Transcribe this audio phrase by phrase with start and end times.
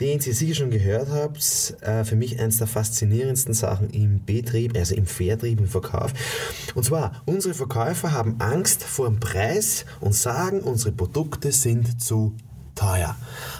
[0.00, 1.76] den Sie sicher schon gehört habt.
[1.80, 6.12] Äh, für mich eines der faszinierendsten Sachen im Betrieb, also im Vertrieb, im Verkauf.
[6.74, 12.34] Und zwar, unsere Verkäufer haben Angst vor dem Preis und sagen, unsere Produkte sind zu
[12.80, 13.14] teuer.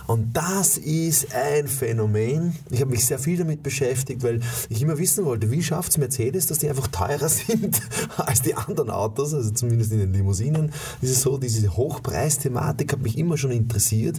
[0.07, 2.55] Und das ist ein Phänomen.
[2.71, 5.99] Ich habe mich sehr viel damit beschäftigt, weil ich immer wissen wollte, wie schafft es
[5.99, 7.81] Mercedes, dass die einfach teurer sind
[8.17, 10.73] als die anderen Autos, also zumindest in den Limousinen.
[11.03, 14.19] ist es so, diese Hochpreisthematik hat mich immer schon interessiert.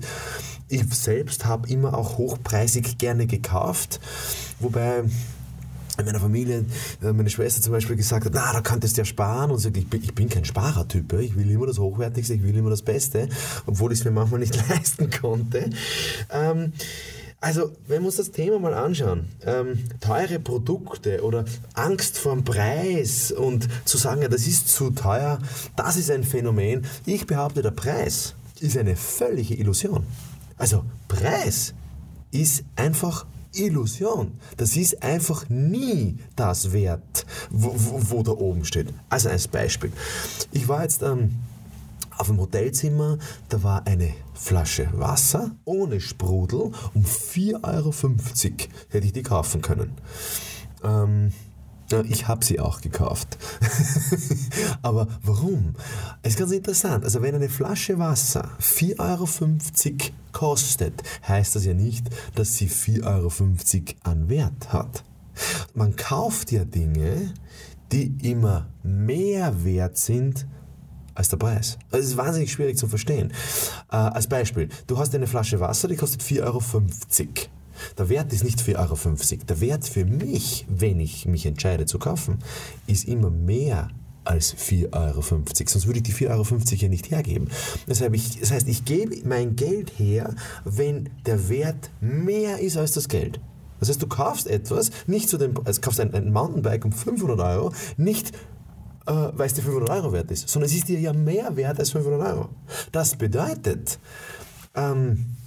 [0.72, 4.00] Ich selbst habe immer auch hochpreisig gerne gekauft,
[4.60, 5.04] wobei
[5.98, 6.66] in meiner Familie
[7.04, 9.76] äh, meine Schwester zum Beispiel gesagt hat, na, da könntest du ja sparen und sagt,
[9.76, 12.84] ich bin, ich bin kein Sparertyp, ich will immer das Hochwertigste, ich will immer das
[12.84, 13.28] Beste,
[13.66, 15.70] obwohl ich es mir manchmal nicht leisten konnte.
[16.32, 16.72] Ähm,
[17.42, 22.46] also, wenn wir uns das Thema mal anschauen, ähm, teure Produkte oder Angst vor dem
[22.46, 25.40] Preis und zu sagen, ja, das ist zu teuer,
[25.76, 26.86] das ist ein Phänomen.
[27.06, 30.06] Ich behaupte, der Preis ist eine völlige Illusion.
[30.62, 31.74] Also, Preis
[32.30, 34.34] ist einfach Illusion.
[34.58, 38.94] Das ist einfach nie das Wert, wo, wo, wo da oben steht.
[39.10, 39.92] Also als Beispiel.
[40.52, 41.36] Ich war jetzt ähm,
[42.16, 43.18] auf dem Hotelzimmer,
[43.50, 47.92] da war eine Flasche Wasser ohne Sprudel um 4,50 Euro.
[48.90, 49.98] Hätte ich die kaufen können.
[50.84, 51.34] Ähm,
[51.94, 53.38] ich habe sie auch gekauft.
[54.82, 55.76] Aber warum?
[56.22, 57.04] Es ist ganz interessant.
[57.04, 59.28] Also wenn eine Flasche Wasser 4,50 Euro
[60.32, 63.32] kostet, heißt das ja nicht, dass sie 4,50 Euro
[64.04, 65.04] an Wert hat.
[65.74, 67.34] Man kauft ja Dinge,
[67.92, 70.46] die immer mehr wert sind
[71.14, 71.78] als der Preis.
[71.90, 73.34] Das ist wahnsinnig schwierig zu verstehen.
[73.92, 76.62] Äh, als Beispiel, du hast eine Flasche Wasser, die kostet 4,50 Euro.
[77.98, 79.46] Der Wert ist nicht 4,50 Euro.
[79.48, 82.40] Der Wert für mich, wenn ich mich entscheide zu kaufen,
[82.88, 83.90] ist immer mehr
[84.24, 85.22] als 4,50 Euro.
[85.22, 87.50] Sonst würde ich die 4,50 Euro ja nicht hergeben.
[87.88, 93.40] Das heißt, ich gebe mein Geld her, wenn der Wert mehr ist als das Geld.
[93.80, 97.40] Das heißt, du kaufst etwas, nicht zu dem, also kaufst ein, ein Mountainbike um 500
[97.40, 98.32] Euro, nicht
[99.08, 101.80] äh, weil es dir 500 Euro wert ist, sondern es ist dir ja mehr wert
[101.80, 102.50] als 500 Euro.
[102.92, 103.98] Das bedeutet,
[104.76, 105.38] ähm,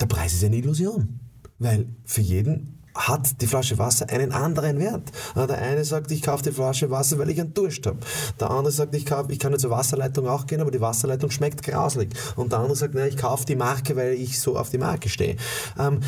[0.00, 1.20] der Preis ist eine Illusion,
[1.58, 5.12] weil für jeden hat die Flasche Wasser einen anderen Wert.
[5.36, 7.98] Der eine sagt, ich kaufe die Flasche Wasser, weil ich einen Durst habe.
[8.40, 11.62] Der andere sagt, ich, kauf, ich kann zur Wasserleitung auch gehen, aber die Wasserleitung schmeckt
[11.62, 12.10] grauslig.
[12.36, 15.08] Und der andere sagt, nein, ich kaufe die Marke, weil ich so auf die Marke
[15.08, 15.36] stehe.
[15.78, 16.00] Ähm,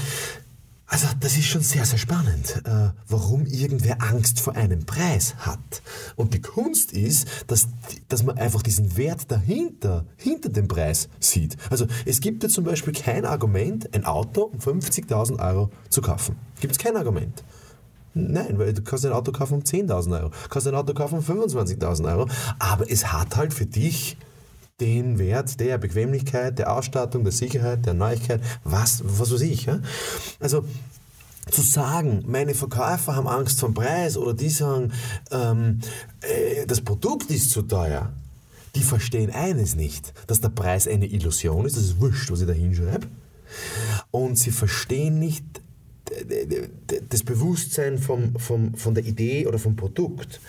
[0.90, 5.82] also das ist schon sehr, sehr spannend, äh, warum irgendwer Angst vor einem Preis hat.
[6.16, 7.68] Und die Kunst ist, dass,
[8.08, 11.56] dass man einfach diesen Wert dahinter, hinter dem Preis sieht.
[11.70, 16.34] Also es gibt ja zum Beispiel kein Argument, ein Auto um 50.000 Euro zu kaufen.
[16.60, 17.44] Gibt es kein Argument.
[18.12, 21.24] Nein, weil du kannst ein Auto kaufen um 10.000 Euro, kannst ein Auto kaufen um
[21.24, 24.16] 25.000 Euro, aber es hat halt für dich
[24.80, 29.66] den Wert der Bequemlichkeit, der Ausstattung, der Sicherheit, der Neuigkeit, was, was weiß ich.
[29.66, 29.80] Ja?
[30.38, 30.64] Also
[31.50, 34.92] zu sagen, meine Verkäufer haben Angst vom Preis oder die sagen,
[35.30, 35.80] ähm,
[36.20, 38.12] äh, das Produkt ist zu teuer,
[38.74, 42.46] die verstehen eines nicht, dass der Preis eine Illusion ist, das ist wurscht, was ich
[42.46, 43.06] da hinschreibe.
[44.12, 45.44] Und sie verstehen nicht
[47.08, 50.40] das Bewusstsein vom, vom, von der Idee oder vom Produkt.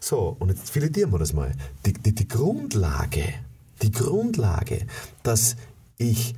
[0.00, 1.52] So, und jetzt filetieren wir das mal.
[1.86, 3.24] Die, die, die Grundlage
[3.82, 4.86] die Grundlage,
[5.22, 5.56] dass
[5.96, 6.34] ich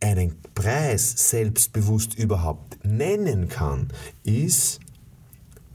[0.00, 3.88] einen Preis selbstbewusst überhaupt nennen kann,
[4.22, 4.80] ist,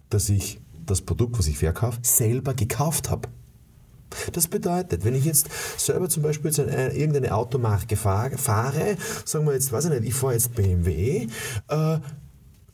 [0.09, 3.29] dass ich das Produkt, was ich verkaufe, selber gekauft habe.
[4.31, 9.53] Das bedeutet, wenn ich jetzt selber zum Beispiel jetzt eine, irgendeine Automarke fahre, sagen wir
[9.53, 11.27] jetzt, weiß ich nicht, ich fahre jetzt BMW,
[11.69, 11.99] äh,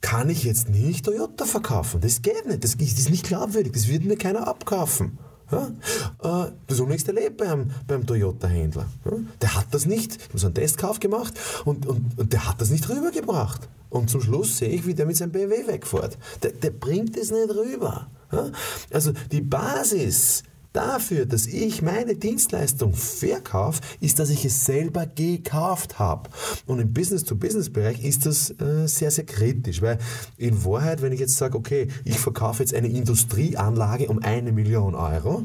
[0.01, 2.01] kann ich jetzt nicht Toyota verkaufen.
[2.01, 5.17] Das geht nicht, das ist nicht glaubwürdig, das wird mir keiner abkaufen.
[5.51, 6.45] Ja?
[6.45, 8.85] Äh, das unlängst erlebt beim, beim Toyota-Händler.
[9.05, 9.11] Ja?
[9.41, 11.33] Der hat das nicht, ich habe so einen Testkauf gemacht
[11.65, 13.67] und, und, und der hat das nicht rübergebracht.
[13.89, 16.17] Und zum Schluss sehe ich, wie der mit seinem BMW wegfährt.
[16.43, 18.07] Der, der bringt es nicht rüber.
[18.31, 18.51] Ja?
[18.91, 20.43] Also die Basis
[20.79, 26.29] dafür, dass ich meine Dienstleistung verkaufe, ist, dass ich es selber gekauft habe.
[26.65, 29.97] Und im Business-to-Business-Bereich ist das äh, sehr, sehr kritisch, weil
[30.37, 34.95] in Wahrheit, wenn ich jetzt sage, okay, ich verkaufe jetzt eine Industrieanlage um eine Million
[34.95, 35.43] Euro,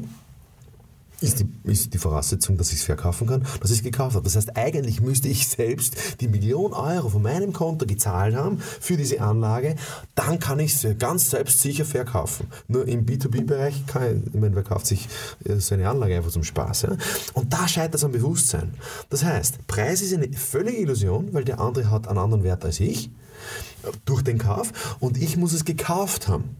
[1.21, 4.23] ist die, ist die Voraussetzung, dass ich es verkaufen kann, dass ich es gekauft habe.
[4.23, 8.97] Das heißt, eigentlich müsste ich selbst die Million Euro von meinem Konto gezahlt haben für
[8.97, 9.75] diese Anlage,
[10.15, 12.47] dann kann ich es ganz selbstsicher verkaufen.
[12.67, 15.07] Nur im B2B-Bereich kann ich, ich meine, wer kauft sich
[15.45, 16.83] äh, so eine Anlage einfach zum Spaß.
[16.83, 16.97] Ja?
[17.33, 18.73] Und da scheitert es am Bewusstsein.
[19.09, 22.79] Das heißt, Preis ist eine völlige Illusion, weil der andere hat einen anderen Wert als
[22.79, 23.09] ich
[24.05, 26.55] durch den Kauf und ich muss es gekauft haben.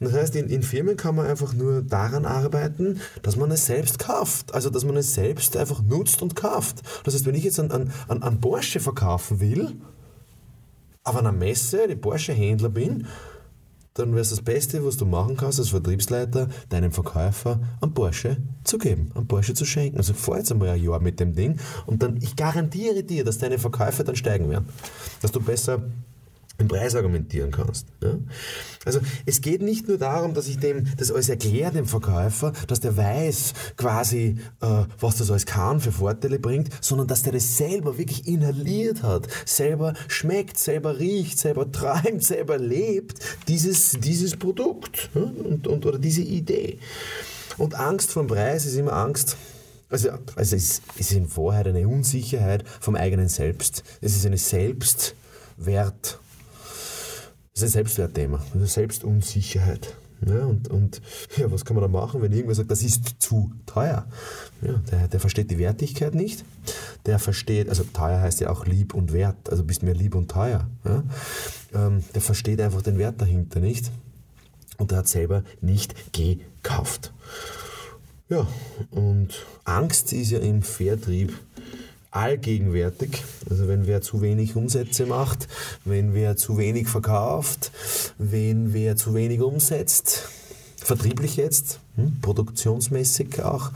[0.00, 3.98] Das heißt, in, in, Firmen kann man einfach nur daran arbeiten, dass man es selbst
[3.98, 4.54] kauft.
[4.54, 6.82] Also, dass man es selbst einfach nutzt und kauft.
[7.04, 9.76] Das heißt, wenn ich jetzt an, an, an Porsche verkaufen will,
[11.02, 13.06] auf einer Messe, die Porsche-Händler bin,
[13.94, 18.36] dann wäre es das Beste, was du machen kannst als Vertriebsleiter, deinem Verkäufer einen Porsche
[18.64, 19.98] zu geben, einen Porsche zu schenken.
[19.98, 23.38] Also fahr jetzt einmal ein Jahr mit dem Ding und dann, ich garantiere dir, dass
[23.38, 24.68] deine Verkäufe dann steigen werden.
[25.20, 25.82] Dass du besser
[26.60, 27.86] im Preis argumentieren kannst.
[28.02, 28.18] Ja?
[28.84, 32.80] Also es geht nicht nur darum, dass ich dem das alles erkläre, dem Verkäufer, dass
[32.80, 37.56] der weiß quasi, äh, was das alles kann, für Vorteile bringt, sondern dass der das
[37.56, 43.18] selber wirklich inhaliert hat, selber schmeckt, selber riecht, selber träumt, selber lebt,
[43.48, 45.22] dieses, dieses Produkt ja?
[45.22, 46.78] und, und, oder diese Idee.
[47.58, 49.36] Und Angst vom Preis ist immer Angst,
[49.90, 53.82] also, also es ist in Wahrheit eine Unsicherheit vom eigenen Selbst.
[54.00, 56.20] Es ist eine Selbstwert-
[57.54, 59.94] das ist ein Selbstwertthema, eine Selbstunsicherheit.
[60.26, 61.00] Ja, und, und
[61.38, 64.06] ja, was kann man da machen, wenn irgendwer sagt, das ist zu teuer?
[64.60, 66.44] Ja, der, der versteht die Wertigkeit nicht.
[67.06, 70.30] Der versteht, also teuer heißt ja auch lieb und wert, also bist mir lieb und
[70.30, 70.68] teuer.
[70.84, 71.02] Ja?
[71.72, 73.90] Ähm, der versteht einfach den Wert dahinter nicht.
[74.76, 77.12] Und der hat selber nicht gekauft.
[78.28, 78.46] Ja,
[78.90, 81.32] und Angst ist ja im Vertrieb
[82.10, 83.22] allgegenwärtig.
[83.48, 85.48] Also wenn wer zu wenig Umsätze macht,
[85.84, 87.72] wenn wer zu wenig verkauft,
[88.18, 90.28] wenn wer zu wenig umsetzt,
[90.76, 93.70] vertrieblich jetzt, hm, produktionsmäßig auch,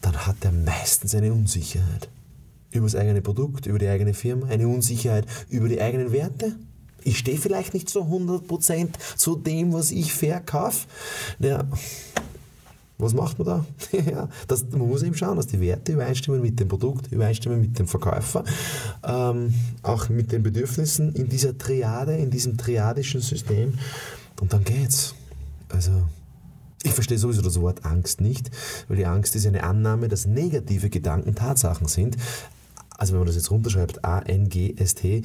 [0.00, 2.08] dann hat er meistens eine Unsicherheit.
[2.70, 6.56] Über das eigene Produkt, über die eigene Firma, eine Unsicherheit über die eigenen Werte.
[7.04, 10.86] Ich stehe vielleicht nicht zu 100% zu dem, was ich verkaufe.
[11.40, 11.64] Ja,
[13.02, 13.66] was macht man da?
[14.10, 17.78] ja, das, man muss eben schauen, dass die Werte übereinstimmen mit dem Produkt, übereinstimmen mit
[17.78, 18.44] dem Verkäufer,
[19.04, 19.52] ähm,
[19.82, 23.74] auch mit den Bedürfnissen in dieser Triade, in diesem triadischen System.
[24.40, 25.14] Und dann geht's.
[25.68, 25.90] Also,
[26.82, 28.50] ich verstehe sowieso das Wort Angst nicht,
[28.88, 32.16] weil die Angst ist eine Annahme, dass negative Gedanken Tatsachen sind.
[32.98, 35.22] Also wenn man das jetzt runterschreibt, A-N-G-S-T,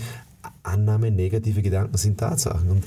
[0.67, 2.69] Annahme, negative Gedanken sind Tatsachen.
[2.69, 2.83] Und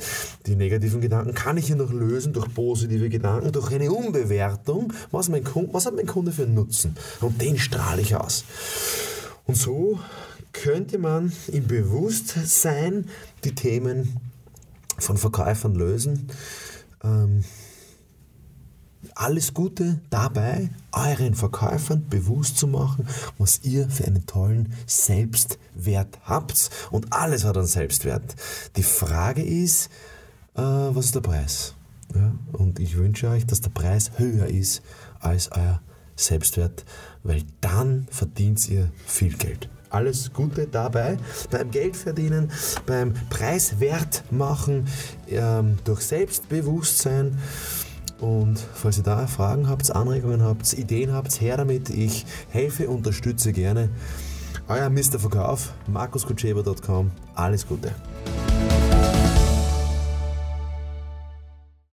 [0.47, 4.93] die negativen Gedanken kann ich ja noch lösen durch positive Gedanken, durch eine Umbewertung.
[5.11, 6.97] Was, mein Kunde, was hat mein Kunde für einen Nutzen?
[7.21, 8.45] Und den strahle ich aus.
[9.47, 9.99] Und so
[10.53, 13.07] könnte man im Bewusstsein
[13.45, 14.17] die Themen
[14.99, 16.29] von Verkäufern lösen.
[17.03, 17.45] Ähm,
[19.21, 23.07] alles Gute dabei, euren Verkäufern bewusst zu machen,
[23.37, 26.71] was ihr für einen tollen Selbstwert habt.
[26.91, 28.35] Und alles hat einen Selbstwert.
[28.77, 29.91] Die Frage ist,
[30.55, 31.75] äh, was ist der Preis?
[32.15, 32.33] Ja?
[32.53, 34.81] Und ich wünsche euch, dass der Preis höher ist
[35.21, 35.83] als euer
[36.17, 36.87] Selbstwert,
[37.23, 39.69] weil dann verdient ihr viel Geld.
[39.91, 41.19] Alles Gute dabei,
[41.51, 42.51] beim Geldverdienen,
[42.87, 44.87] beim Preiswert machen,
[45.29, 47.37] ähm, durch Selbstbewusstsein.
[48.21, 51.89] Und falls ihr da Fragen habt, Anregungen habt, Ideen habt, her damit.
[51.91, 53.89] Ich helfe, unterstütze gerne.
[54.69, 55.19] Euer Mr.
[55.19, 57.11] Verkauf, markuskutscheber.com.
[57.35, 57.93] Alles Gute.